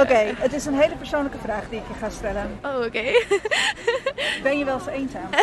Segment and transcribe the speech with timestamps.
[0.00, 2.58] Oké, het is een hele persoonlijke vraag die ik je ga stellen.
[2.62, 3.02] Oh, oké.
[4.42, 5.28] Ben je wel eens eenzaam?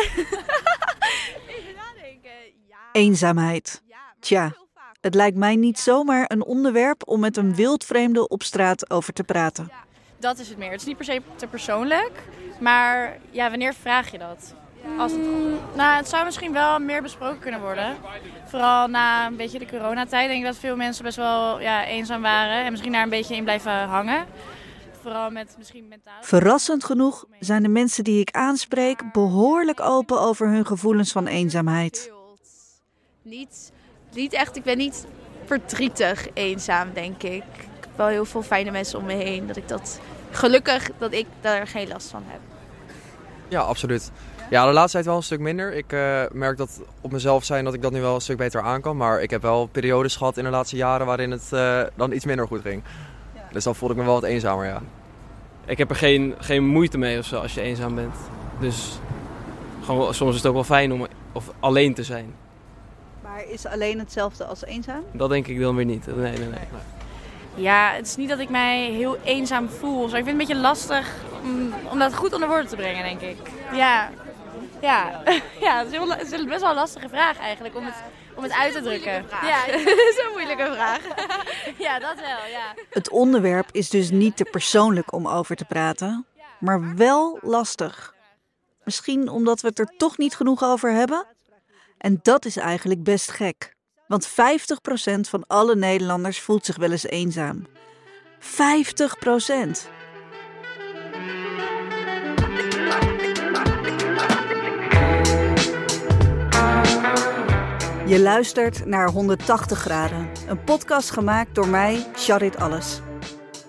[1.48, 2.30] Even nadenken.
[2.68, 2.76] Ja.
[2.92, 3.82] Eenzaamheid.
[4.20, 4.52] Tja.
[5.00, 9.24] Het lijkt mij niet zomaar een onderwerp om met een wildvreemde op straat over te
[9.24, 9.70] praten.
[10.18, 10.70] Dat is het meer.
[10.70, 12.22] Het is niet per se te persoonlijk.
[12.58, 14.54] Maar ja, wanneer vraag je dat?
[14.98, 15.20] Als het,
[15.74, 17.96] nou, het zou misschien wel meer besproken kunnen worden.
[18.46, 22.22] Vooral na een beetje de coronatijd denk ik dat veel mensen best wel ja, eenzaam
[22.22, 22.64] waren.
[22.64, 24.26] En misschien daar een beetje in blijven hangen.
[25.02, 26.22] Vooral met misschien mentaal.
[26.22, 32.12] Verrassend genoeg zijn de mensen die ik aanspreek behoorlijk open over hun gevoelens van eenzaamheid.
[33.22, 33.72] Niet,
[34.12, 35.06] niet echt, ik ben niet
[35.44, 37.42] verdrietig eenzaam, denk ik.
[37.42, 39.46] Ik heb wel heel veel fijne mensen om me heen.
[39.46, 42.49] Dat ik dat, gelukkig dat ik daar geen last van heb.
[43.50, 44.10] Ja, absoluut.
[44.50, 45.72] Ja, de laatste tijd wel een stuk minder.
[45.74, 48.60] Ik eh, merk dat op mezelf zijn dat ik dat nu wel een stuk beter
[48.60, 48.96] aan kan.
[48.96, 52.24] Maar ik heb wel periodes gehad in de laatste jaren waarin het eh, dan iets
[52.24, 52.82] minder goed ging.
[53.52, 54.82] Dus dan voelde ik me wel wat eenzamer, ja.
[55.66, 58.14] Ik heb er geen, geen moeite mee of zo als je eenzaam bent.
[58.60, 58.98] Dus
[59.84, 62.34] gewoon, soms is het ook wel fijn om of alleen te zijn.
[63.22, 65.02] Maar is alleen hetzelfde als eenzaam?
[65.12, 66.06] Dat denk ik dan weer niet.
[66.06, 66.48] Nee, nee, nee.
[66.48, 66.99] nee.
[67.54, 70.08] Ja, het is niet dat ik mij heel eenzaam voel.
[70.08, 73.04] Zo, ik vind het een beetje lastig om, om dat goed onder woorden te brengen,
[73.04, 73.50] denk ik.
[73.72, 74.10] Ja,
[74.80, 75.22] ja.
[75.66, 77.94] ja het, is heel, het is best wel een lastige vraag eigenlijk om het,
[78.34, 79.26] om het uit te drukken.
[79.42, 81.00] Ja, het is een moeilijke vraag.
[81.86, 82.74] ja, dat wel, ja.
[82.90, 86.26] Het onderwerp is dus niet te persoonlijk om over te praten,
[86.58, 88.14] maar wel lastig.
[88.84, 91.26] Misschien omdat we het er toch niet genoeg over hebben?
[91.98, 93.74] En dat is eigenlijk best gek.
[94.10, 94.32] Want 50%
[95.20, 97.66] van alle Nederlanders voelt zich wel eens eenzaam.
[98.40, 98.46] 50%!
[108.06, 113.00] Je luistert naar 180 graden, een podcast gemaakt door mij, Charit Alles.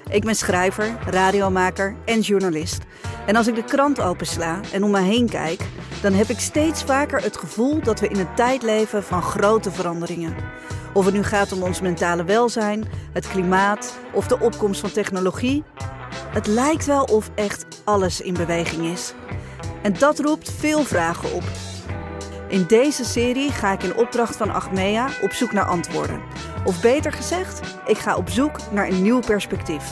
[0.10, 2.84] Ik ben schrijver, radiomaker en journalist.
[3.26, 5.62] En als ik de krant opensla en om me heen kijk,
[6.02, 9.72] dan heb ik steeds vaker het gevoel dat we in een tijd leven van grote
[9.72, 10.36] veranderingen.
[10.94, 15.64] Of het nu gaat om ons mentale welzijn, het klimaat of de opkomst van technologie.
[16.14, 19.14] Het lijkt wel of echt alles in beweging is.
[19.82, 21.44] En dat roept veel vragen op.
[22.48, 26.22] In deze serie ga ik in opdracht van Achmea op zoek naar antwoorden.
[26.66, 29.84] Of beter gezegd, ik ga op zoek naar een nieuw perspectief.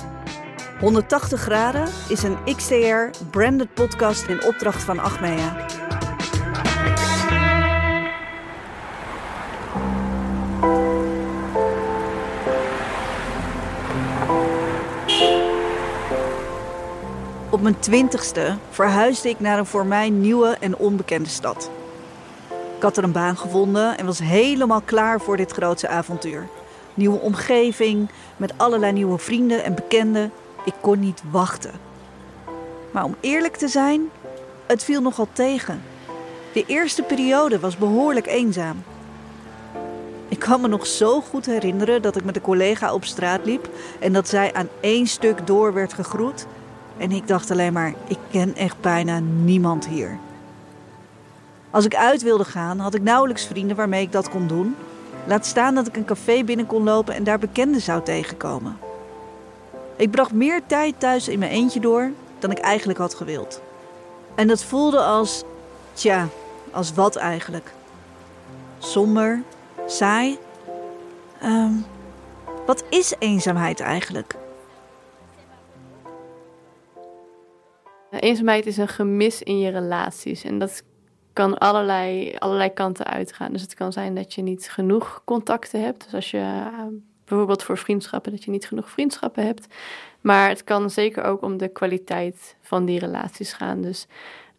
[0.80, 5.66] 180 graden is een XTR branded podcast in opdracht van Achmea.
[17.50, 21.72] Op mijn twintigste verhuisde ik naar een voor mij nieuwe en onbekende stad.
[22.76, 26.48] Ik had er een baan gevonden en was helemaal klaar voor dit grootse avontuur.
[26.94, 30.32] Nieuwe omgeving, met allerlei nieuwe vrienden en bekenden.
[30.70, 31.72] Ik kon niet wachten.
[32.92, 34.10] Maar om eerlijk te zijn,
[34.66, 35.82] het viel nogal tegen.
[36.54, 38.84] De eerste periode was behoorlijk eenzaam.
[40.28, 43.70] Ik kan me nog zo goed herinneren dat ik met een collega op straat liep
[44.00, 46.46] en dat zij aan één stuk door werd gegroet.
[46.98, 50.18] En ik dacht alleen maar, ik ken echt bijna niemand hier.
[51.70, 54.76] Als ik uit wilde gaan, had ik nauwelijks vrienden waarmee ik dat kon doen.
[55.28, 58.89] Laat staan dat ik een café binnen kon lopen en daar bekenden zou tegenkomen.
[60.00, 63.62] Ik bracht meer tijd thuis in mijn eentje door dan ik eigenlijk had gewild.
[64.36, 65.44] En dat voelde als,
[65.94, 66.28] tja,
[66.72, 67.74] als wat eigenlijk?
[68.78, 69.44] Somber,
[69.86, 70.38] saai.
[71.42, 71.74] Ehm,
[72.66, 74.36] wat is eenzaamheid eigenlijk?
[78.12, 80.44] Eenzaamheid is een gemis in je relaties.
[80.44, 80.84] En dat
[81.34, 83.52] kan allerlei, allerlei kanten uitgaan.
[83.52, 86.04] Dus het kan zijn dat je niet genoeg contacten hebt.
[86.04, 86.84] Dus als je uh,
[87.30, 89.68] bijvoorbeeld voor vriendschappen, dat je niet genoeg vriendschappen hebt.
[90.22, 93.82] Maar het kan zeker ook om de kwaliteit van die relaties gaan.
[93.82, 94.08] Dus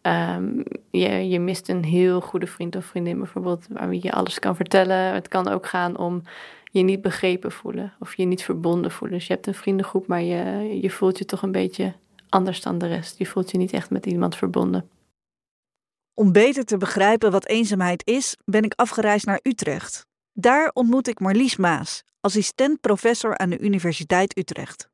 [0.01, 4.55] um, je, je mist een heel goede vriend of vriendin bijvoorbeeld, waarmee je alles kan
[4.55, 5.13] vertellen.
[5.13, 6.21] Het kan ook gaan om
[6.71, 9.17] je niet begrepen voelen of je niet verbonden voelen.
[9.17, 11.93] Dus je hebt een vriendengroep, maar je, je voelt je toch een beetje
[12.29, 13.17] anders dan de rest.
[13.17, 14.89] Je voelt je niet echt met iemand verbonden.
[16.13, 20.09] Om beter te begrijpen wat eenzaamheid is, ben ik afgereisd naar Utrecht.
[20.33, 24.89] Daar ontmoet ik Marlies Maas, assistent-professor aan de Universiteit Utrecht.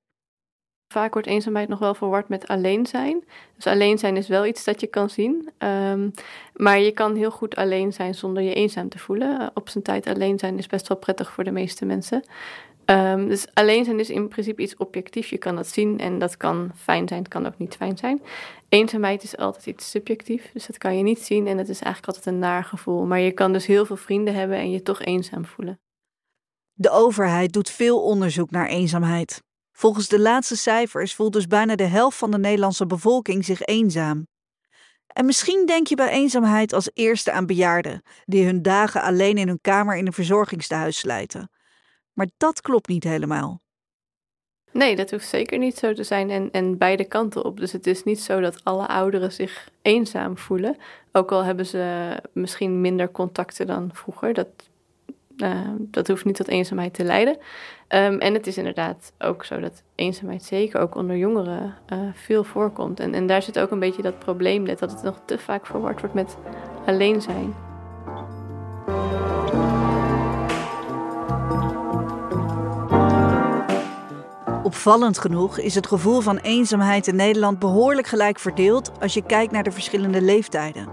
[0.93, 3.23] Vaak wordt eenzaamheid nog wel verward met alleen zijn.
[3.55, 5.49] Dus alleen zijn is wel iets dat je kan zien.
[5.57, 6.11] Um,
[6.53, 9.51] maar je kan heel goed alleen zijn zonder je eenzaam te voelen.
[9.53, 12.23] Op zijn tijd alleen zijn is best wel prettig voor de meeste mensen.
[12.89, 15.29] Um, dus alleen zijn is in principe iets objectiefs.
[15.29, 18.21] Je kan dat zien en dat kan fijn zijn, het kan ook niet fijn zijn.
[18.69, 22.07] Eenzaamheid is altijd iets subjectief, dus dat kan je niet zien en het is eigenlijk
[22.07, 23.05] altijd een naar gevoel.
[23.05, 25.79] Maar je kan dus heel veel vrienden hebben en je toch eenzaam voelen.
[26.73, 29.43] De overheid doet veel onderzoek naar eenzaamheid.
[29.71, 34.27] Volgens de laatste cijfers voelt dus bijna de helft van de Nederlandse bevolking zich eenzaam.
[35.07, 39.47] En misschien denk je bij eenzaamheid als eerste aan bejaarden die hun dagen alleen in
[39.47, 41.49] hun kamer in een verzorgingstehuis slijten.
[42.17, 43.61] Maar dat klopt niet helemaal.
[44.71, 47.59] Nee, dat hoeft zeker niet zo te zijn en, en beide kanten op.
[47.59, 50.77] Dus het is niet zo dat alle ouderen zich eenzaam voelen.
[51.11, 54.33] Ook al hebben ze misschien minder contacten dan vroeger.
[54.33, 54.47] Dat,
[55.37, 57.37] uh, dat hoeft niet tot eenzaamheid te leiden.
[57.89, 62.43] Um, en het is inderdaad ook zo dat eenzaamheid zeker ook onder jongeren uh, veel
[62.43, 62.99] voorkomt.
[62.99, 65.99] En, en daar zit ook een beetje dat probleem dat het nog te vaak verward
[65.99, 66.37] wordt met
[66.85, 67.55] alleen zijn.
[74.67, 79.51] Opvallend genoeg is het gevoel van eenzaamheid in Nederland behoorlijk gelijk verdeeld als je kijkt
[79.51, 80.87] naar de verschillende leeftijden.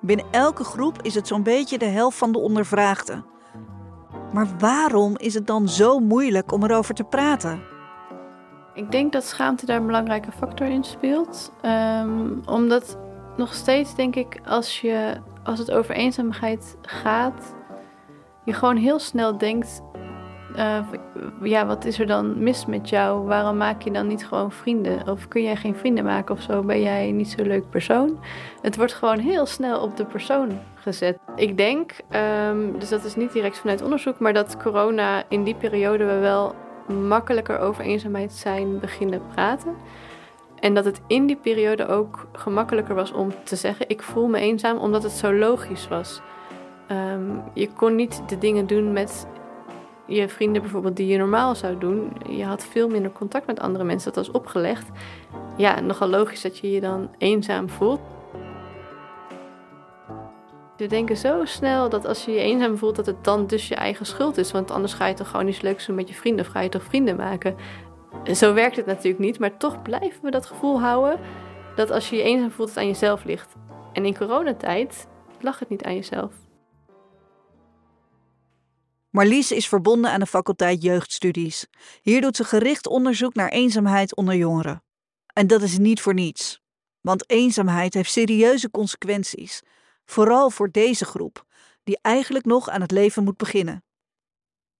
[0.00, 3.24] Binnen elke groep is het zo'n beetje de helft van de ondervraagden.
[4.32, 7.60] Maar waarom is het dan zo moeilijk om erover te praten?
[8.74, 11.52] Ik denk dat schaamte daar een belangrijke factor in speelt.
[11.62, 12.98] Um, omdat
[13.36, 17.54] nog steeds denk ik, als, je, als het over eenzaamheid gaat,
[18.44, 19.80] je gewoon heel snel denkt:
[20.58, 20.78] uh,
[21.42, 23.26] ja, wat is er dan mis met jou?
[23.26, 25.08] Waarom maak je dan niet gewoon vrienden?
[25.08, 26.62] Of kun jij geen vrienden maken of zo?
[26.62, 28.18] Ben jij niet zo'n leuk persoon?
[28.62, 31.18] Het wordt gewoon heel snel op de persoon gezet.
[31.36, 31.92] Ik denk,
[32.50, 36.18] um, dus dat is niet direct vanuit onderzoek, maar dat corona in die periode we
[36.18, 36.54] wel
[37.08, 39.74] makkelijker over eenzaamheid zijn beginnen praten.
[40.60, 44.38] En dat het in die periode ook gemakkelijker was om te zeggen: Ik voel me
[44.38, 46.20] eenzaam, omdat het zo logisch was.
[46.90, 49.26] Um, je kon niet de dingen doen met
[50.08, 52.12] je vrienden bijvoorbeeld die je normaal zou doen.
[52.28, 54.12] Je had veel minder contact met andere mensen.
[54.12, 54.88] Dat was opgelegd.
[55.56, 58.00] Ja, nogal logisch dat je je dan eenzaam voelt.
[60.76, 63.74] We denken zo snel dat als je je eenzaam voelt, dat het dan dus je
[63.74, 64.52] eigen schuld is.
[64.52, 66.68] Want anders ga je toch gewoon iets leuks doen met je vrienden of ga je
[66.68, 67.56] toch vrienden maken.
[68.34, 71.20] Zo werkt het natuurlijk niet, maar toch blijven we dat gevoel houden
[71.74, 73.54] dat als je je eenzaam voelt, het aan jezelf ligt.
[73.92, 75.08] En in coronatijd
[75.40, 76.32] lag het niet aan jezelf.
[79.18, 81.66] Marlies is verbonden aan de faculteit Jeugdstudies.
[82.02, 84.82] Hier doet ze gericht onderzoek naar eenzaamheid onder jongeren.
[85.32, 86.62] En dat is niet voor niets.
[87.00, 89.62] Want eenzaamheid heeft serieuze consequenties.
[90.04, 91.44] Vooral voor deze groep,
[91.84, 93.84] die eigenlijk nog aan het leven moet beginnen.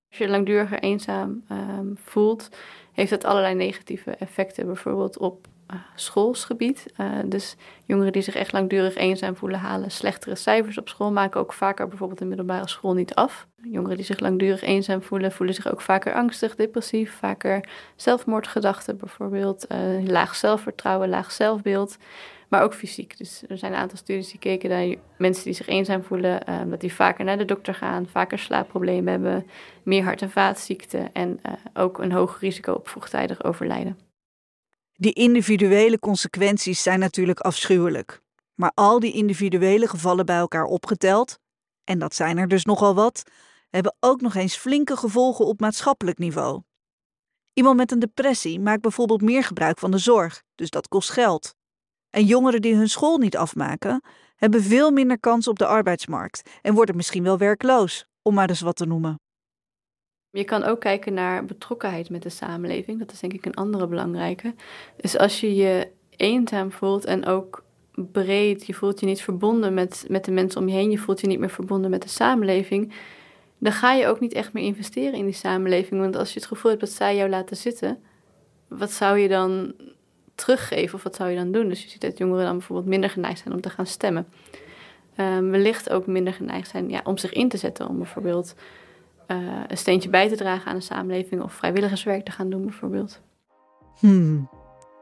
[0.08, 2.48] Als je langduriger eenzaam um, voelt,
[2.92, 4.66] heeft dat allerlei negatieve effecten.
[4.66, 5.46] Bijvoorbeeld op
[5.94, 6.86] schoolsgebied.
[7.00, 11.40] Uh, dus jongeren die zich echt langdurig eenzaam voelen, halen slechtere cijfers op school, maken
[11.40, 13.46] ook vaker bijvoorbeeld de middelbare school niet af.
[13.62, 19.66] Jongeren die zich langdurig eenzaam voelen, voelen zich ook vaker angstig, depressief, vaker zelfmoordgedachten bijvoorbeeld,
[19.72, 21.96] uh, laag zelfvertrouwen, laag zelfbeeld.
[22.48, 23.18] Maar ook fysiek.
[23.18, 26.40] Dus er zijn een aantal studies die keken naar mensen die zich eenzaam voelen,
[26.70, 29.46] dat die vaker naar de dokter gaan, vaker slaapproblemen hebben,
[29.82, 31.40] meer hart- en vaatziekten en
[31.74, 34.07] ook een hoger risico op vroegtijdig overlijden.
[35.00, 38.20] Die individuele consequenties zijn natuurlijk afschuwelijk.
[38.54, 41.38] Maar al die individuele gevallen bij elkaar opgeteld,
[41.84, 43.22] en dat zijn er dus nogal wat,
[43.70, 46.62] hebben ook nog eens flinke gevolgen op maatschappelijk niveau.
[47.52, 51.54] Iemand met een depressie maakt bijvoorbeeld meer gebruik van de zorg, dus dat kost geld.
[52.10, 54.02] En jongeren die hun school niet afmaken,
[54.36, 58.60] hebben veel minder kans op de arbeidsmarkt en worden misschien wel werkloos, om maar eens
[58.60, 59.20] wat te noemen.
[60.38, 62.98] Je kan ook kijken naar betrokkenheid met de samenleving.
[62.98, 64.54] Dat is denk ik een andere belangrijke.
[64.96, 67.64] Dus als je je eenzaam voelt en ook
[67.94, 71.20] breed, je voelt je niet verbonden met, met de mensen om je heen, je voelt
[71.20, 72.92] je niet meer verbonden met de samenleving,
[73.58, 76.00] dan ga je ook niet echt meer investeren in die samenleving.
[76.00, 77.98] Want als je het gevoel hebt dat zij jou laten zitten,
[78.68, 79.74] wat zou je dan
[80.34, 81.68] teruggeven of wat zou je dan doen?
[81.68, 84.26] Dus je ziet dat jongeren dan bijvoorbeeld minder geneigd zijn om te gaan stemmen.
[85.16, 88.54] Um, wellicht ook minder geneigd zijn ja, om zich in te zetten, om bijvoorbeeld
[89.28, 93.20] een steentje bij te dragen aan de samenleving of vrijwilligerswerk te gaan doen, bijvoorbeeld.
[93.98, 94.48] Hmm,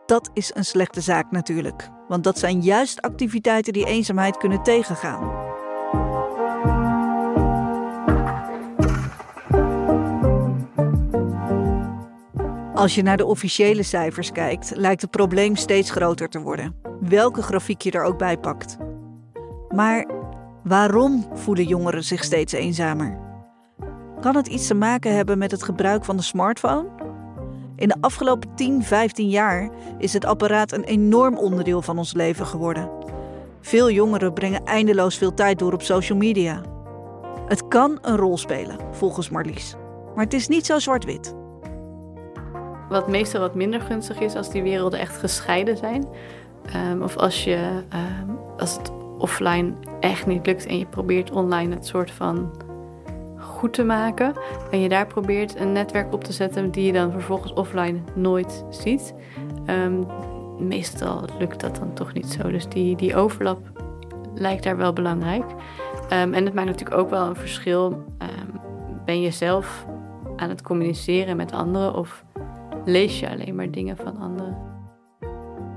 [0.06, 5.44] dat is een slechte zaak natuurlijk, want dat zijn juist activiteiten die eenzaamheid kunnen tegengaan.
[12.74, 17.42] Als je naar de officiële cijfers kijkt, lijkt het probleem steeds groter te worden, welke
[17.42, 18.76] grafiek je er ook bij pakt.
[19.68, 20.06] Maar
[20.62, 23.25] waarom voelen jongeren zich steeds eenzamer?
[24.20, 26.88] Kan het iets te maken hebben met het gebruik van de smartphone?
[27.76, 32.46] In de afgelopen 10, 15 jaar is het apparaat een enorm onderdeel van ons leven
[32.46, 32.90] geworden.
[33.60, 36.60] Veel jongeren brengen eindeloos veel tijd door op social media.
[37.46, 39.74] Het kan een rol spelen, volgens Marlies.
[40.14, 41.34] Maar het is niet zo zwart-wit.
[42.88, 46.06] Wat meestal wat minder gunstig is als die werelden echt gescheiden zijn.
[46.90, 51.74] Um, of als, je, um, als het offline echt niet lukt en je probeert online
[51.74, 52.50] het soort van
[53.46, 54.32] goed te maken.
[54.70, 58.64] En je daar probeert een netwerk op te zetten die je dan vervolgens offline nooit
[58.70, 59.14] ziet.
[59.66, 60.02] Ehm,
[60.58, 62.50] meestal lukt dat dan toch niet zo.
[62.50, 63.58] Dus die, die overlap
[64.34, 65.44] lijkt daar wel belangrijk.
[66.08, 68.04] Ehm, en het maakt natuurlijk ook wel een verschil.
[68.18, 68.60] Um,
[69.04, 69.86] ben je zelf
[70.36, 72.24] aan het communiceren met anderen of
[72.84, 74.58] lees je alleen maar dingen van anderen?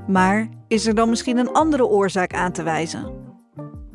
[0.08, 3.29] Maar is er dan misschien een andere oorzaak aan te wijzen?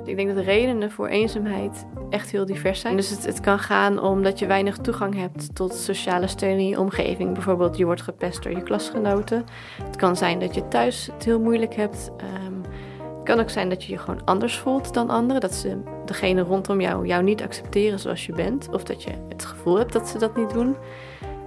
[0.04, 2.96] Ik denk dat de redenen voor eenzaamheid echt heel divers zijn.
[2.96, 6.68] Dus het, het, kan gaan om dat je weinig toegang hebt tot sociale steun in
[6.68, 7.32] je omgeving.
[7.32, 9.44] Bijvoorbeeld je wordt gepest door je klasgenoten.
[9.82, 12.10] Het kan zijn dat je thuis het heel moeilijk hebt.
[12.46, 12.62] Um,
[12.98, 15.40] het kan ook zijn dat je je gewoon anders voelt dan anderen.
[15.40, 18.68] Dat ze degene rondom jou jou niet accepteren zoals je bent.
[18.72, 20.76] Of dat je het gevoel hebt dat ze dat niet doen.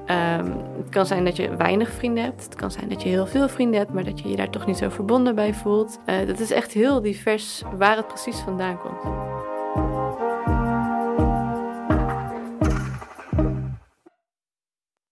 [0.10, 2.44] Um, het kan zijn dat je weinig vrienden hebt.
[2.44, 4.66] Het kan zijn dat je heel veel vrienden hebt, maar dat je je daar toch
[4.66, 6.00] niet zo verbonden bij voelt.
[6.06, 9.26] Uh, dat is echt heel divers waar het precies vandaan komt.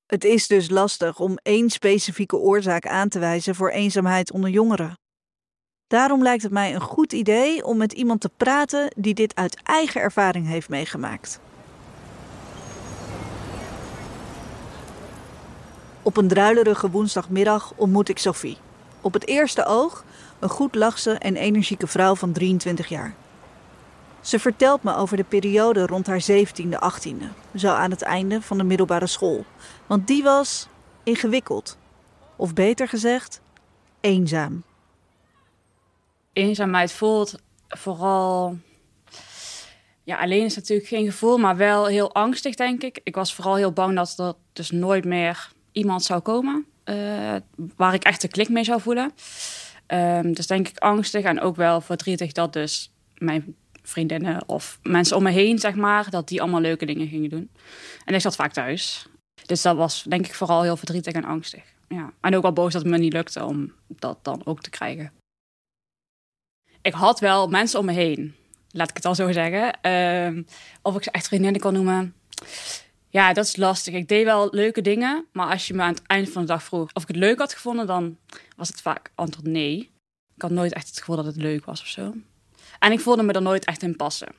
[0.05, 4.97] Het is dus lastig om één specifieke oorzaak aan te wijzen voor eenzaamheid onder jongeren.
[5.87, 9.61] Daarom lijkt het mij een goed idee om met iemand te praten die dit uit
[9.63, 11.39] eigen ervaring heeft meegemaakt.
[16.05, 18.57] Op een druilerige woensdagmiddag ontmoet ik Sophie.
[19.01, 20.03] Op het eerste oog
[20.39, 23.15] een goed lachse en energieke vrouw van 23 jaar.
[24.21, 28.57] Ze vertelt me over de periode rond haar 17e, 18e, zo aan het einde van
[28.57, 29.45] de middelbare school.
[29.85, 30.67] Want die was
[31.03, 31.77] ingewikkeld.
[32.35, 33.41] Of beter gezegd,
[34.01, 34.63] eenzaam.
[36.33, 37.35] Eenzaamheid voelt
[37.67, 38.57] vooral.
[40.03, 42.99] Ja, alleen is natuurlijk geen gevoel, maar wel heel angstig, denk ik.
[43.03, 47.35] Ik was vooral heel bang dat er dus nooit meer iemand zou komen uh,
[47.75, 49.11] waar ik echt een klik mee zou voelen.
[49.87, 55.17] Um, dus denk ik angstig en ook wel verdrietig dat dus mijn vriendinnen of mensen
[55.17, 57.49] om me heen, zeg maar, dat die allemaal leuke dingen gingen doen.
[58.05, 59.07] En ik zat vaak thuis.
[59.45, 61.63] Dus dat was denk ik vooral heel verdrietig en angstig.
[61.87, 62.13] Ja.
[62.21, 65.11] En ook wel boos dat het me niet lukte om dat dan ook te krijgen.
[66.81, 68.35] Ik had wel mensen om me heen,
[68.69, 69.91] laat ik het al zo zeggen.
[69.91, 70.45] Um,
[70.81, 72.15] of ik ze echt vriendinnen kan noemen.
[73.15, 73.93] Ja, dat is lastig.
[73.93, 76.63] Ik deed wel leuke dingen, maar als je me aan het eind van de dag
[76.63, 78.17] vroeg of ik het leuk had gevonden, dan
[78.55, 79.91] was het vaak antwoord nee.
[80.35, 82.13] Ik had nooit echt het gevoel dat het leuk was of zo.
[82.79, 84.35] En ik voelde me er nooit echt in passen.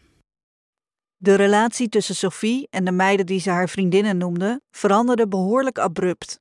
[1.17, 6.41] De relatie tussen Sophie en de meiden die ze haar vriendinnen noemde, veranderde behoorlijk abrupt.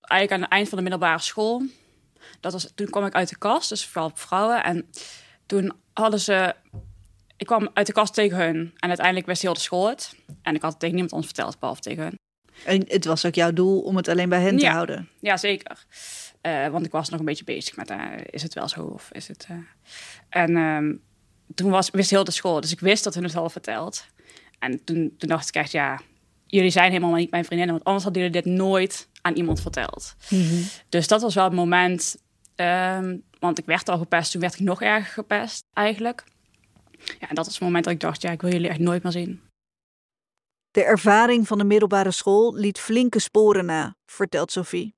[0.00, 1.62] Eigenlijk aan het eind van de middelbare school,
[2.40, 4.64] dat was, toen kwam ik uit de kast, dus vooral vrouwen.
[4.64, 4.90] En
[5.46, 6.54] toen hadden ze
[7.38, 8.72] ik kwam uit de kast tegen hun.
[8.76, 10.16] En uiteindelijk wist heel de school het.
[10.42, 12.18] En ik had het tegen niemand anders verteld, behalve tegen hun.
[12.64, 15.08] En het was ook jouw doel om het alleen bij hen te houden?
[15.20, 15.86] Ja, zeker.
[16.42, 19.08] Uh, want ik was nog een beetje bezig met, uh, is het wel zo of
[19.12, 19.46] is het...
[19.50, 19.56] Uh...
[20.28, 20.94] En ehm,
[21.54, 24.06] toen was, wist heel de school, dus ik wist dat hun het al verteld.
[24.58, 26.00] En toen, toen dacht ik echt, ja,
[26.46, 27.74] jullie zijn helemaal niet mijn vriendinnen.
[27.74, 30.14] Want anders hadden jullie dit nooit aan iemand verteld.
[30.28, 30.64] Mm -hmm.
[30.88, 32.16] Dus dat was wel het moment...
[32.56, 36.24] Um, want ik werd al gepest, toen werd ik nog erger gepest eigenlijk.
[37.18, 39.02] Ja, en dat is het moment dat ik dacht, ja, ik wil jullie echt nooit
[39.02, 39.40] meer zien.
[40.70, 44.96] De ervaring van de middelbare school liet flinke sporen na, vertelt Sophie.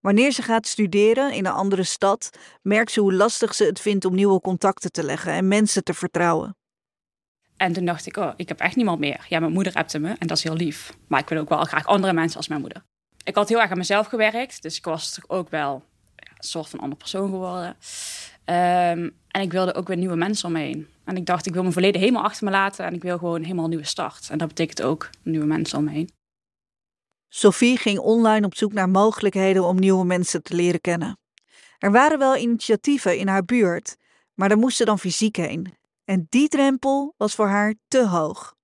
[0.00, 2.30] Wanneer ze gaat studeren in een andere stad,
[2.62, 5.94] merkt ze hoe lastig ze het vindt om nieuwe contacten te leggen en mensen te
[5.94, 6.56] vertrouwen.
[7.56, 9.26] En toen dacht ik, oh, ik heb echt niemand meer.
[9.28, 10.96] Ja, mijn moeder appte me en dat is heel lief.
[11.06, 12.82] Maar ik wil ook wel graag andere mensen als mijn moeder.
[13.24, 15.84] Ik had heel erg aan mezelf gewerkt, dus ik was ook wel
[16.16, 17.68] een soort van andere persoon geworden.
[17.68, 20.88] Um, en ik wilde ook weer nieuwe mensen om me heen.
[21.08, 23.42] En ik dacht, ik wil mijn verleden helemaal achter me laten en ik wil gewoon
[23.42, 24.30] helemaal een nieuwe start.
[24.30, 26.10] En dat betekent ook nieuwe mensen om me heen.
[27.28, 31.18] Sophie ging online op zoek naar mogelijkheden om nieuwe mensen te leren kennen.
[31.78, 33.96] Er waren wel initiatieven in haar buurt,
[34.34, 35.74] maar daar moest ze dan fysiek heen.
[36.04, 38.54] En die drempel was voor haar te hoog.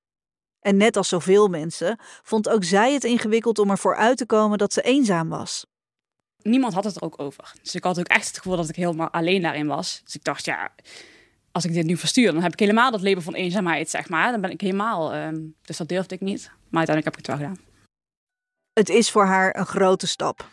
[0.61, 4.59] En net als zoveel mensen vond ook zij het ingewikkeld om ervoor uit te komen
[4.59, 5.65] dat ze eenzaam was
[6.45, 7.53] niemand had het er ook over.
[7.63, 10.01] Dus ik had ook echt het gevoel dat ik helemaal alleen daarin was.
[10.05, 10.73] Dus ik dacht, ja,
[11.55, 14.31] als ik dit nu verstuur, dan heb ik helemaal dat label van eenzaamheid, zeg maar.
[14.31, 15.15] Dan ben ik helemaal.
[15.17, 16.51] Um, dus dat durfde ik niet.
[16.71, 17.65] Maar uiteindelijk heb ik het wel gedaan.
[18.73, 20.49] Het is voor haar een grote stap.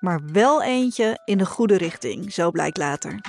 [0.00, 3.20] Maar wel eentje in de goede richting, zo blijkt later.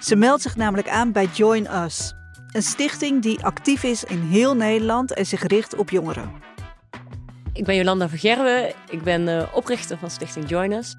[0.00, 2.12] Ze meldt zich namelijk aan bij Join Us,
[2.52, 6.49] een stichting die actief is in heel Nederland en zich richt op jongeren.
[7.52, 8.74] Ik ben Jolanda Vergerwe.
[8.90, 10.96] Ik ben uh, oprichter van Stichting Join Us.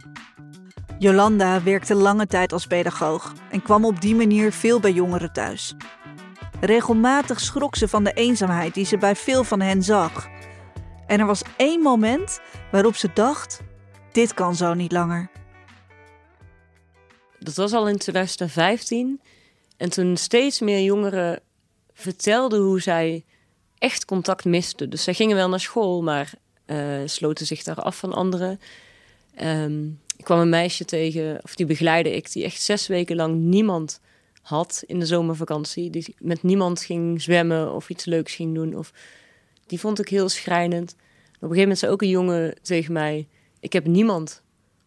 [1.00, 5.75] Jolanda werkte lange tijd als pedagoog en kwam op die manier veel bij jongeren thuis.
[6.60, 10.27] Regelmatig schrok ze van de eenzaamheid die ze bij veel van hen zag.
[11.08, 12.39] En er was één moment
[12.72, 13.62] waarop ze dacht:
[14.12, 15.29] dit kan zo niet langer.
[17.39, 19.22] dat was al in 2015.
[19.77, 21.39] En toen steeds meer jongeren
[21.93, 23.25] vertelden hoe zij
[23.77, 24.89] echt contact misten.
[24.89, 26.34] Dus zij gingen wel naar school, maar
[27.06, 28.60] sloten zich daar af van anderen.
[29.36, 29.86] Ehm,
[30.18, 34.00] ik kwam een meisje tegen, of die begeleide ik, die echt zes weken lang niemand
[34.42, 35.90] had in de zomervakantie.
[35.90, 38.75] Die met niemand ging zwemmen of iets leuks ging doen.
[38.75, 38.94] Of,
[39.66, 40.92] die vond ik heel schrijnend.
[40.92, 40.98] Op
[41.30, 43.28] een gegeven moment zei ook een jongen tegen mij:
[43.60, 44.42] Ik heb niemand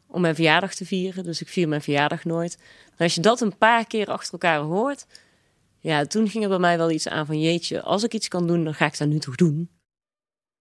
[0.07, 2.59] om mijn verjaardag te vieren, dus ik vier mijn verjaardag nooit.
[2.99, 5.07] Als je dat een paar keer achter elkaar hoort,
[5.81, 8.47] ja, toen ging er bij mij wel iets aan van jeetje, als ik iets kan
[8.47, 9.69] doen, dan ga ik dat nu toch doen.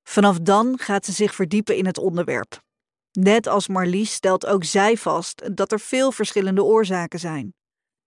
[0.04, 2.62] Vanaf dan gaat ze zich verdiepen in het onderwerp.
[3.12, 7.54] Net als Marlies stelt ook zij vast dat er veel verschillende oorzaken zijn.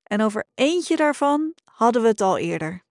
[0.03, 2.85] En over eentje daarvan hadden we het al eerder.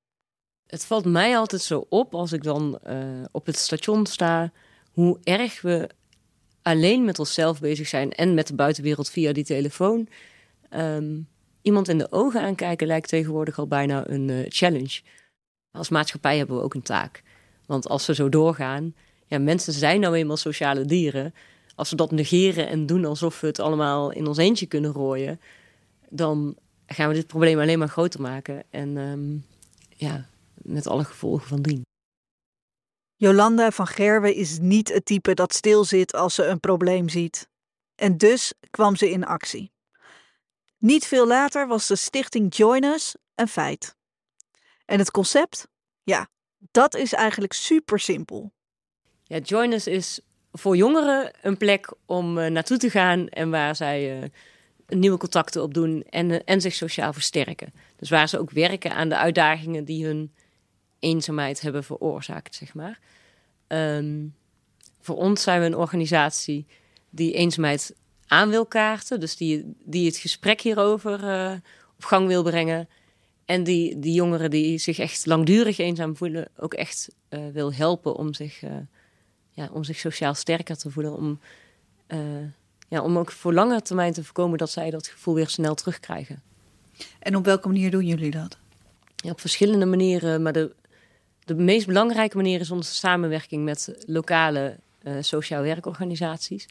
[0.65, 4.51] Het valt mij altijd zo op als ik dan uh, op het station sta,
[4.91, 5.89] hoe erg we
[6.61, 10.07] alleen met onszelf bezig zijn en met de buitenwereld via die telefoon.
[10.69, 11.29] Um,
[11.61, 15.01] iemand in de ogen aankijken lijkt tegenwoordig al bijna een uh, challenge.
[15.71, 17.23] Als maatschappij hebben we ook een taak.
[17.65, 18.95] Want als we zo doorgaan,
[19.25, 21.33] ja, mensen zijn nou eenmaal sociale dieren.
[21.75, 25.39] Als we dat negeren en doen alsof we het allemaal in ons eentje kunnen rooien,
[26.09, 26.55] dan
[26.85, 28.63] gaan we dit probleem alleen maar groter maken.
[28.69, 29.45] En um,
[29.89, 31.81] ja, met alle gevolgen van dien.
[33.15, 37.49] Jolanda van Gerwe is niet het type dat stilzit als ze een probleem ziet.
[37.95, 39.71] En dus kwam ze in actie.
[40.77, 43.95] Niet veel later was de stichting Join Us een feit.
[44.85, 45.67] En het concept?
[46.03, 46.27] Ja,
[46.71, 48.51] dat is eigenlijk super simpel.
[49.23, 50.19] Ja, Join Us is
[50.51, 54.27] voor jongeren een plek om uh, naartoe te gaan en waar zij uh,
[54.87, 57.73] nieuwe contacten op doen en, uh, en zich sociaal versterken.
[57.95, 60.33] Dus waar ze ook werken aan de uitdagingen die hun
[60.99, 62.99] eenzaamheid hebben veroorzaakt, zeg maar.
[63.67, 64.35] Um,
[64.99, 66.65] voor ons zijn we een organisatie
[67.09, 67.95] die eenzaamheid
[68.27, 69.19] aan wil kaarten.
[69.19, 71.13] Dus die, die het gesprek hierover
[71.97, 72.89] op gang wil brengen.
[73.45, 78.15] En die, die jongeren die zich echt langdurig eenzaam voelen, ook echt uh, wil helpen
[78.15, 78.71] om zich, uh,
[79.51, 81.15] ja, om zich sociaal sterker te voelen.
[81.15, 81.39] Om,
[82.87, 86.41] ja, om ook voor langere termijn te voorkomen dat zij dat gevoel weer snel terugkrijgen.
[87.19, 88.57] En op welke manier doen jullie dat?
[89.15, 90.41] Ja, op verschillende manieren.
[90.41, 90.71] Maar de,
[91.43, 94.77] de meest belangrijke manier is onze samenwerking met lokale
[95.21, 96.67] sociaal werkorganisaties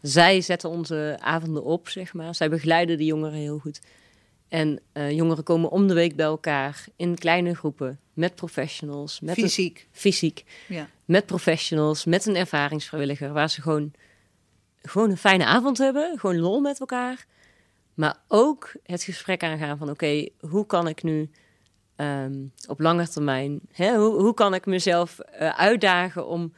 [0.00, 2.34] zij zetten onze avonden op, zeg maar.
[2.34, 3.80] Zij begeleiden de jongeren heel goed.
[4.48, 9.20] En uh, jongeren komen om de week bij elkaar in kleine groepen met professionals.
[9.20, 9.78] Met fysiek.
[9.78, 10.44] Een, fysiek.
[10.68, 10.88] Ja.
[11.04, 13.92] Met professionals, met een ervaringsvrijwilliger, waar ze gewoon,
[14.82, 17.26] gewoon een fijne avond hebben, gewoon lol met elkaar.
[17.94, 21.30] Maar ook het gesprek aangaan van: oké, hoe kan ik nu
[21.96, 26.52] um, op lange termijn, hè, hoe, hoe kan ik mezelf uh, uitdagen om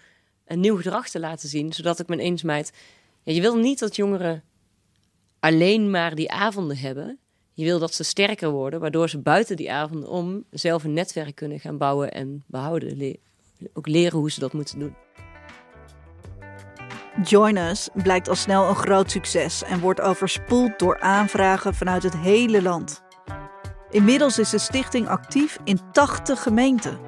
[0.47, 2.73] een nieuw gedrag te laten zien, zodat ik mijn eenzaamheid
[3.23, 4.43] ja, je wil niet dat jongeren
[5.41, 7.19] alleen maar die avonden hebben.
[7.61, 11.35] Je wil dat ze sterker worden, waardoor ze buiten die avonden om zelf een netwerk
[11.35, 13.17] kunnen gaan bouwen en behouden.
[13.73, 14.95] Ook leren hoe ze dat moeten doen.
[17.23, 22.17] Join Us blijkt al snel een groot succes en wordt overspoeld door aanvragen vanuit het
[22.17, 23.03] hele land.
[23.91, 26.99] Inmiddels is de stichting actief in 80 gemeenten.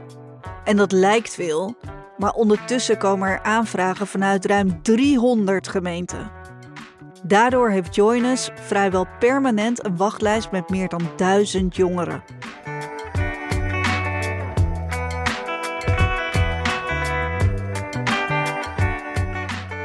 [0.65, 1.77] En dat lijkt veel,
[2.17, 6.42] maar ondertussen komen er aanvragen vanuit ruim 300 gemeenten.
[7.23, 12.23] Daardoor heeft Joinus vrijwel permanent een wachtlijst met meer dan 1000 jongeren.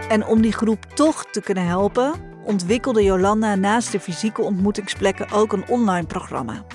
[0.09, 5.53] En om die groep toch te kunnen helpen, ontwikkelde Jolanda naast de fysieke ontmoetingsplekken ook
[5.53, 6.65] een online programma.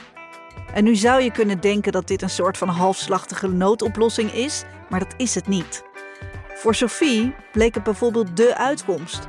[0.75, 5.01] En nu zou je kunnen denken dat dit een soort van halfslachtige noodoplossing is, maar
[5.01, 5.83] dat is het niet.
[6.55, 9.29] Voor Sophie bleek het bijvoorbeeld de uitkomst.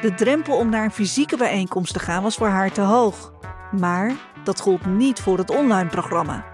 [0.00, 3.32] De drempel om naar een fysieke bijeenkomst te gaan was voor haar te hoog.
[3.78, 4.12] Maar
[4.44, 6.44] dat gold niet voor het online programma.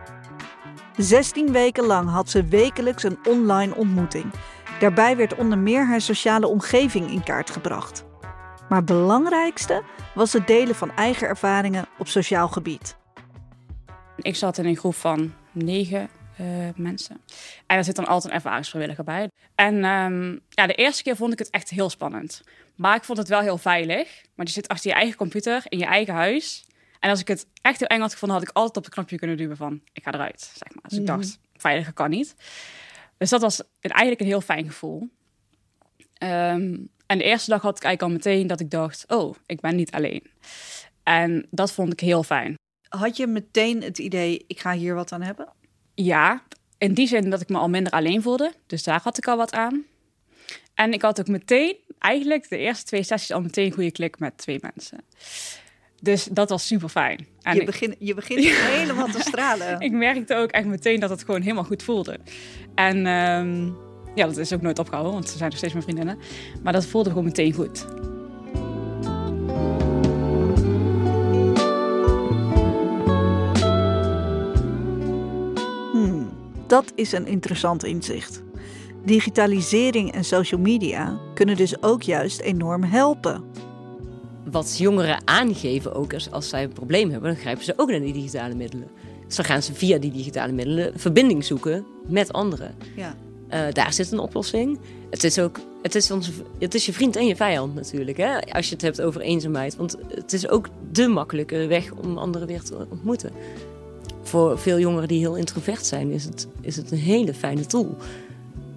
[0.97, 4.33] 16 weken lang had ze wekelijks een online ontmoeting.
[4.79, 8.05] Daarbij werd onder meer haar sociale omgeving in kaart gebracht.
[8.69, 9.83] Maar het belangrijkste
[10.15, 12.97] was het delen van eigen ervaringen op sociaal gebied.
[14.17, 16.09] Ik zat in een groep van negen
[16.41, 17.21] uh, mensen.
[17.67, 19.31] En er zit dan altijd een ervaringsvrijwilliger bij.
[19.55, 22.43] En um, ja, de eerste keer vond ik het echt heel spannend.
[22.75, 24.23] Maar ik vond het wel heel veilig.
[24.35, 26.67] Maar je zit achter je eigen computer in je eigen huis.
[27.01, 29.19] En als ik het echt heel eng had gevonden, had ik altijd op het knopje
[29.19, 30.41] kunnen duwen van ik ga eruit.
[30.41, 30.85] Zeg maar.
[30.89, 31.61] Dus ik dacht, mhm.
[31.61, 32.35] veiliger kan niet.
[33.17, 35.09] Dus dat was eigenlijk een heel fijn gevoel.
[36.23, 39.61] Um, en de eerste dag had ik eigenlijk al meteen dat ik dacht, oh, ik
[39.61, 40.31] ben niet alleen.
[41.03, 42.55] En dat vond ik heel fijn.
[42.89, 45.49] Had je meteen het idee, ik ga hier wat aan hebben?
[45.95, 46.43] Ja,
[46.79, 48.53] in die zin dat ik me al minder alleen voelde.
[48.67, 49.85] Dus daar had ik al wat aan.
[50.75, 54.39] En ik had ook meteen, eigenlijk de eerste twee sessies, al meteen goede klik met
[54.39, 55.05] twee mensen.
[56.01, 57.27] Dus dat was super fijn.
[57.53, 59.81] je, begint, je begint helemaal te stralen.
[59.81, 62.19] ik merkte ook echt meteen dat het gewoon helemaal goed voelde.
[62.75, 63.67] En ehm,
[64.15, 66.19] ja, dat is ook nooit opgehouden, want ze zijn nog steeds mijn vriendinnen.
[66.63, 67.87] Maar dat voelde gewoon meteen goed.
[75.93, 76.31] Hmm,
[76.67, 78.43] dat is een interessant inzicht.
[79.05, 83.45] Digitalisering en social media kunnen dus ook juist enorm helpen.
[84.51, 88.01] Wat jongeren aangeven ook als, als zij een probleem hebben, dan grijpen ze ook naar
[88.01, 88.89] die digitale middelen.
[89.27, 92.75] Dus dan gaan ze via die digitale middelen verbinding zoeken met anderen.
[92.97, 93.17] Ja.
[93.53, 94.79] Uh, daar zit een oplossing.
[95.11, 98.41] Het is ook, het is, onze, het is je vriend en je vijand natuurlijk, hè?
[98.41, 99.77] als je het hebt over eenzaamheid.
[99.77, 103.31] Want het is ook de makkelijke weg om anderen weer te ontmoeten.
[104.23, 107.97] Voor veel jongeren die heel introvert zijn, is het, is het een hele fijne tool.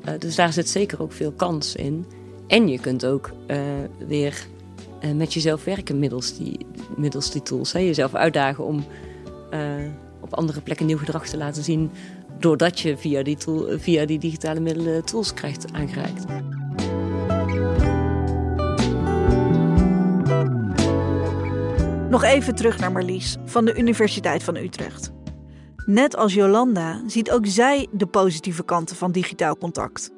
[0.08, 2.06] Uh, dus daar zit zeker ook veel kans in.
[2.48, 3.58] En je kunt ook uh,
[4.08, 4.48] weer
[5.16, 6.66] met jezelf werken middels die,
[6.98, 7.74] middels die tools.
[7.74, 7.80] Hè?
[7.80, 8.86] Jezelf uitdagen om
[10.22, 11.92] op andere plekken nieuw gedrag te laten zien
[12.40, 13.38] doordat je via die,
[13.78, 16.26] via die digitale middelen tools krijgt aangereikt.
[22.10, 25.12] Nog even terug naar Marlies van de Universiteit van Utrecht.
[25.86, 30.12] Net als Jolanda ziet ook zij de positieve kanten van digitaal contact.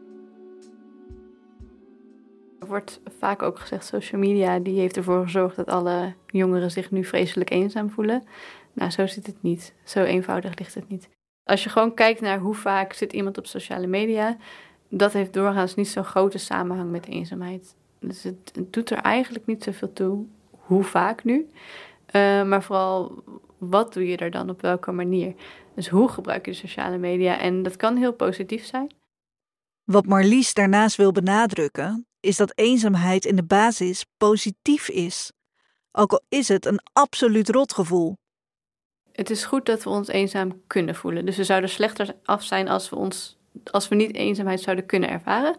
[2.59, 6.91] Er wordt vaak ook gezegd, social media die heeft ervoor gezorgd dat alle jongeren zich
[6.91, 8.23] nu vreselijk eenzaam voelen.
[8.73, 9.73] Nou, zo zit het niet.
[9.83, 11.09] Zo eenvoudig ligt het niet.
[11.43, 14.37] Als je gewoon kijkt naar hoe vaak zit iemand op sociale media,
[14.89, 17.75] dat heeft doorgaans niet zo'n grote samenhang met eenzaamheid.
[17.99, 21.47] Dus het, doet er eigenlijk niet zoveel toe hoe vaak nu,
[22.15, 23.23] uh, maar vooral
[23.57, 25.35] wat doe je er dan op welke manier.
[25.75, 27.39] Dus hoe gebruik je de sociale media?
[27.39, 28.91] En dat kan heel positief zijn.
[29.83, 35.31] Wat Marlies daarnaast wil benadrukken, is dat eenzaamheid in de basis positief is.
[35.91, 38.15] Ook al is het een absoluut rotgevoel
[39.17, 41.25] het is goed dat we ons eenzaam kunnen voelen.
[41.25, 43.37] Dus we zouden slechter af zijn als we, ons,
[43.71, 45.57] als we niet eenzaamheid zouden kunnen ervaren.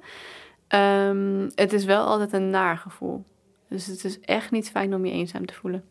[1.08, 3.24] Um, het is wel altijd een naar gevoel.
[3.68, 5.84] Dus het is echt niet fijn om je eenzaam te voelen.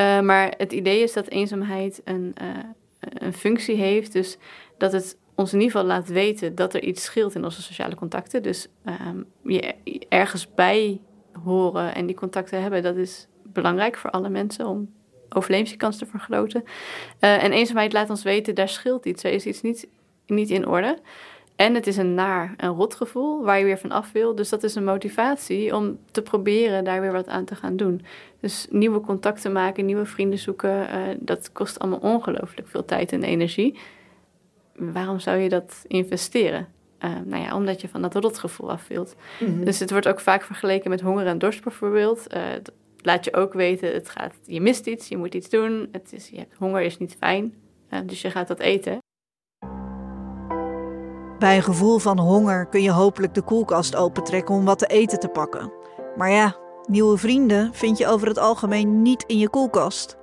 [0.00, 2.48] Uh, maar het idee is dat eenzaamheid een, uh,
[2.98, 4.12] een functie heeft.
[4.12, 4.36] Dus
[4.78, 7.94] dat het ons in ieder geval laat weten dat er iets scheelt in onze sociale
[7.94, 8.42] contacten.
[8.42, 8.68] Dus
[9.08, 9.74] um, je
[10.08, 11.00] ergens bij
[11.44, 14.92] horen en die contacten hebben, dat is belangrijk voor alle mensen om
[15.28, 16.64] overlevingskans te vergroten.
[17.20, 19.24] Uh, en eenzaamheid laat ons weten, daar scheelt iets.
[19.24, 19.88] Er is iets niet,
[20.26, 20.98] niet in orde.
[21.56, 24.34] En het is een naar, een rotgevoel waar je weer van af wil.
[24.34, 28.04] Dus dat is een motivatie om te proberen daar weer wat aan te gaan doen.
[28.40, 33.22] Dus nieuwe contacten maken, nieuwe vrienden zoeken, uh, dat kost allemaal ongelooflijk veel tijd en
[33.22, 33.78] energie.
[34.76, 36.68] Waarom zou je dat investeren?
[37.04, 39.16] Uh, nou ja, omdat je van dat rotgevoel af wilt.
[39.40, 39.64] Mm -hmm.
[39.64, 42.34] Dus het wordt ook vaak vergeleken met honger en dorst bijvoorbeeld.
[42.34, 42.42] Uh,
[43.02, 45.88] laat je ook weten, het gaat, je mist iets, je moet iets doen.
[45.92, 47.54] Het is, je hebt, honger is niet fijn,
[48.04, 49.03] dus je gaat dat eten.
[51.44, 55.20] Bij een gevoel van honger kun je hopelijk de koelkast opentrekken om wat te eten
[55.20, 55.72] te pakken.
[56.16, 60.16] Maar ja, nieuwe vrienden vind je over het algemeen niet in je koelkast.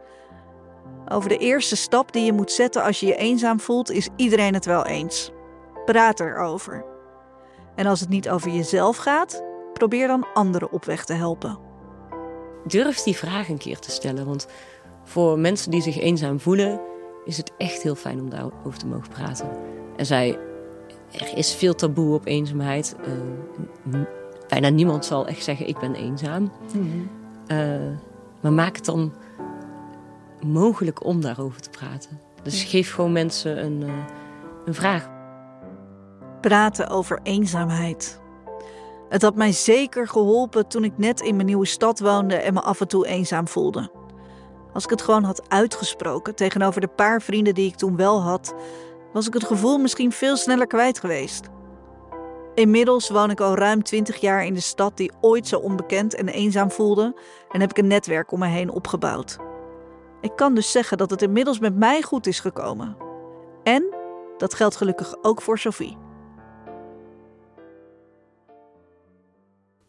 [1.07, 4.53] Over de eerste stap die je moet zetten als je je eenzaam voelt, is iedereen
[4.53, 5.31] het wel eens.
[5.85, 6.85] Praat erover.
[7.75, 11.59] En als het niet over jezelf gaat, probeer dan anderen op weg te helpen
[12.67, 14.25] durf die vraag een keer te stellen.
[14.25, 14.47] Want
[15.03, 16.81] voor mensen die zich eenzaam voelen,
[17.25, 19.49] is het echt heel fijn om daarover te mogen praten.
[19.95, 20.37] En zij,
[21.11, 22.95] er is veel taboe op eenzaamheid.
[23.87, 23.99] Uh,
[24.47, 26.51] bijna niemand zal echt zeggen: Ik ben eenzaam.
[26.73, 27.09] Mm
[28.41, 29.13] maar maak het dan
[30.45, 32.19] mogelijk om daarover te praten.
[32.43, 33.93] Dus geef gewoon mensen een, uh,
[34.65, 35.09] een vraag.
[36.41, 38.19] Praten over eenzaamheid.
[39.09, 42.61] Het had mij zeker geholpen toen ik net in mijn nieuwe stad woonde en me
[42.61, 43.91] af en toe eenzaam voelde.
[44.73, 48.53] Als ik het gewoon had uitgesproken tegenover de paar vrienden die ik toen wel had,
[49.13, 51.49] was ik het gevoel misschien veel sneller kwijt geweest.
[52.55, 56.27] Inmiddels woon ik al ruim 20 jaar in de stad die ooit zo onbekend en
[56.27, 57.19] eenzaam voelde
[57.51, 59.37] en heb ik een netwerk om me heen opgebouwd.
[60.21, 62.97] Ik kan dus zeggen dat het inmiddels met mij goed is gekomen.
[63.63, 63.95] En
[64.37, 65.97] dat geldt gelukkig ook voor Sophie.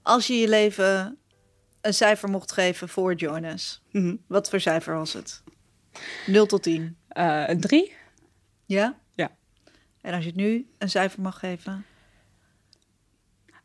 [0.03, 1.19] Als je je leven
[1.81, 5.43] een cijfer mocht geven voor Jonas, mm wat voor cijfer was het?
[6.27, 6.97] 0 tot 10.
[7.17, 7.95] Uh, een 3.
[8.67, 8.99] Ja?
[9.15, 9.31] Ja.
[10.01, 11.87] En als je het nu een cijfer mag geven?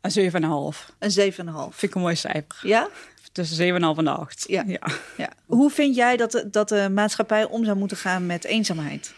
[0.00, 0.94] Een 7,5.
[0.98, 1.44] Een 7,5.
[1.70, 2.58] Vind ik een mooi cijfer.
[2.62, 2.88] Ja?
[3.32, 4.44] Tussen 7,5 en 8.
[4.48, 4.64] Ja.
[4.66, 4.80] ja.
[5.16, 5.32] ja.
[5.46, 9.14] Hoe vind jij dat de, dat de maatschappij om zou moeten gaan met eenzaamheid?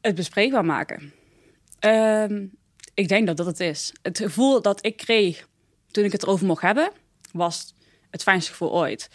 [0.00, 1.12] Het bespreekbaar maken.
[1.84, 2.24] Uh,
[2.94, 3.92] ik denk dat dat het is.
[4.02, 5.48] Het gevoel dat ik kreeg
[5.90, 6.90] toen ik het erover mocht hebben,
[7.32, 7.74] was
[8.10, 9.08] het fijnste gevoel ooit.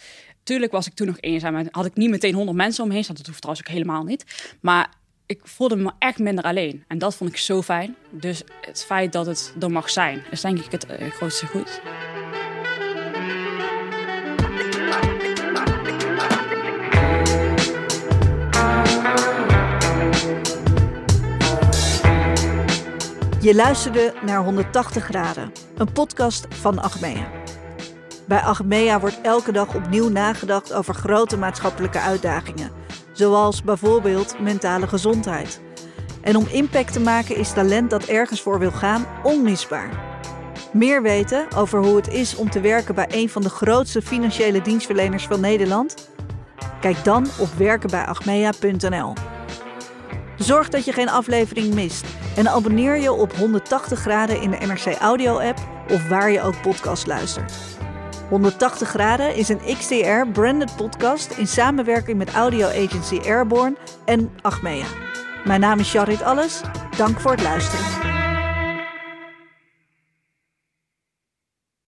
[0.46, 1.56] Tuurlijk was ik toen nog eenzaam.
[1.56, 3.16] En had ik niet meteen 100 mensen om me staan.
[3.16, 4.24] Dat hoeft trouwens ook helemaal niet.
[4.60, 4.88] Maar
[5.26, 6.84] ik voelde me echt minder alleen.
[6.88, 7.96] En dat vond ik zo fijn.
[8.10, 11.80] Dus het feit dat het er mag zijn, is denk ik het eh, grootste goed.
[23.40, 27.45] Je luisterde naar 180 graden, een podcast van Achmea.
[28.26, 32.70] Bij Achmea wordt elke dag opnieuw nagedacht over grote maatschappelijke uitdagingen,
[33.12, 35.60] zoals bijvoorbeeld mentale gezondheid.
[36.20, 39.90] En om impact te maken is talent dat ergens voor wil gaan onmisbaar.
[40.72, 44.62] Meer weten over hoe het is om te werken bij een van de grootste financiële
[44.62, 46.10] dienstverleners van Nederland?
[46.80, 49.12] Kijk dan op werkenbijachmea.nl.
[50.36, 54.98] Zorg dat je geen aflevering mist en abonneer je op 180 graden in de NRC
[55.00, 55.58] Audio app
[55.92, 57.75] of waar je ook podcast luistert.
[58.28, 64.86] 180 graden is een XTR branded podcast in samenwerking met audio agency Airborne en Achmea.
[65.44, 66.60] Mijn naam is Charit Alles.
[66.96, 68.15] Dank voor het luisteren.